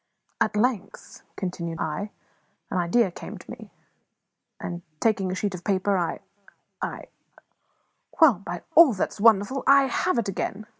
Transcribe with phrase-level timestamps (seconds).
[0.41, 2.09] "At length," continued I,
[2.71, 3.69] "an idea came to me;
[4.59, 6.21] and, taking a sheet of paper, I
[6.81, 7.03] I
[8.17, 10.65] Why, by all that is wonderful, I have it again!"